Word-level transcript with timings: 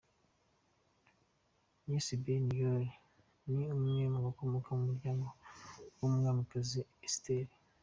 Yossi 1.91 2.15
Ben 2.23 2.45
Yair 2.61 2.87
ni 3.51 3.63
umwe 3.75 4.03
mu 4.13 4.19
bakomoka 4.27 4.69
mu 4.77 4.83
muryango 4.89 5.27
w’Umwamikazi 5.99 6.79
Esiteri. 7.07 7.51